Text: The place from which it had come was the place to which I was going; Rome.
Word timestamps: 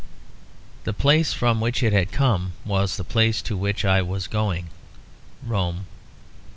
The 0.83 0.93
place 0.93 1.31
from 1.31 1.61
which 1.61 1.83
it 1.83 1.93
had 1.93 2.11
come 2.11 2.53
was 2.65 2.97
the 2.97 3.03
place 3.03 3.39
to 3.43 3.55
which 3.55 3.85
I 3.85 4.01
was 4.01 4.25
going; 4.25 4.69
Rome. 5.45 5.85